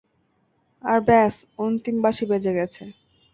আর 0.83 0.99
ব্যস, 1.07 1.35
অন্তিম 1.59 1.95
বাঁশি 2.03 2.25
বেজে 2.31 2.51
গেছে। 2.57 2.83